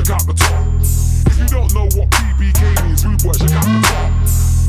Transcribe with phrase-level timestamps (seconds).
[0.00, 0.24] top.
[0.24, 4.08] If you don't know what BBK means, rude boy, check out the top.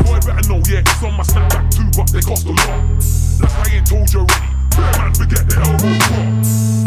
[0.04, 2.84] Boy, better know, yeah, it's on my snapback too, but they cost a lot.
[3.40, 4.52] Like I ain't told you already.
[4.76, 6.28] Bear man, forget the elbow drop.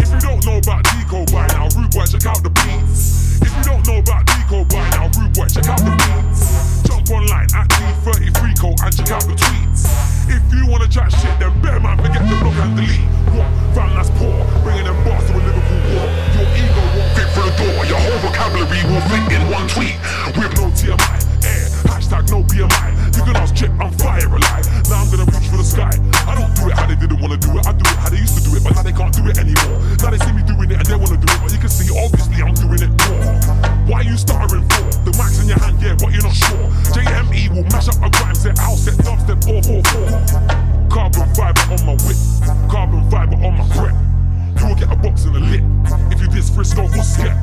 [0.05, 3.41] If you don't know about Deco by now, rude boy, check out the beats.
[3.41, 6.85] If you don't know about Deco by now, rude boy, check out the beats.
[6.85, 9.89] Jump online at D33 code and check out the tweets.
[10.29, 13.09] If you wanna chat shit, then bear man, forget the block and delete.
[13.33, 13.49] What?
[13.73, 14.46] Fam, that's poor.
[18.57, 19.97] Vocabulary will fit in one tweet.
[20.37, 21.17] With no TMI.
[21.45, 22.89] Eh, hashtag no BMI.
[23.17, 24.67] You can ask Chip, I'm fire alive.
[24.89, 25.93] Now I'm gonna reach for the sky.
[26.27, 27.67] I don't do it how they didn't wanna do it.
[27.67, 29.39] I do it how they used to do it, but now they can't do it
[29.39, 29.77] anymore.
[30.01, 31.89] Now they see me doing it and they wanna do it, but you can see
[31.93, 33.25] obviously I'm doing it more.
[33.89, 34.85] Why are you stuttering for?
[35.05, 36.67] The mic's in your hand, yeah, but you're not sure.
[36.97, 40.91] JME will mash up a grime set, I'll set dubstep 444.
[40.91, 42.19] Carbon fiber on my whip,
[42.71, 43.97] carbon fiber on my crep.
[44.61, 45.65] You will get a box in the lip
[46.11, 47.37] if you diss Frisco or Skep.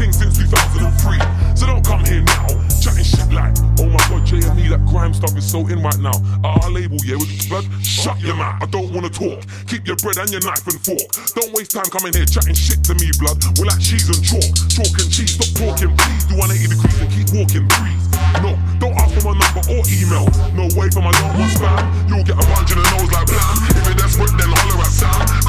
[0.00, 1.20] Thing since 2003,
[1.52, 2.48] so don't come here now
[2.80, 3.52] chatting shit like,
[3.84, 6.16] oh my god, JME, that grime stuff is so in right now.
[6.40, 8.64] At our label, yeah, with blood, shut your mouth.
[8.64, 9.44] I don't wanna talk.
[9.68, 11.04] Keep your bread and your knife and fork.
[11.36, 13.36] Don't waste time coming here chatting shit to me, blood.
[13.60, 15.36] We're like cheese and chalk, chalk and cheese.
[15.36, 16.24] Stop talking, please.
[16.32, 18.04] Do 180 degrees and keep walking, please.
[18.40, 20.24] No, don't ask for my number or email.
[20.56, 21.84] No way for my want spam.
[22.08, 23.52] You'll get a bunch in the nose like blam.
[23.68, 25.39] If you're desperate, then holler at Sam.